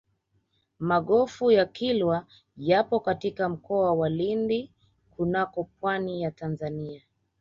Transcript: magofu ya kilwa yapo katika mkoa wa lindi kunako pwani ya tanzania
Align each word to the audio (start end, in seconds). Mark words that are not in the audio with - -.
magofu 0.79 1.51
ya 1.51 1.65
kilwa 1.65 2.25
yapo 2.57 2.99
katika 2.99 3.49
mkoa 3.49 3.93
wa 3.93 4.09
lindi 4.09 4.71
kunako 5.11 5.69
pwani 5.79 6.21
ya 6.21 6.31
tanzania 6.31 7.01